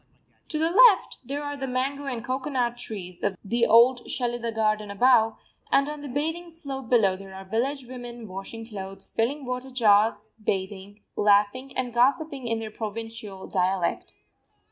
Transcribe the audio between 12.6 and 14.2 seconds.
provincial dialect.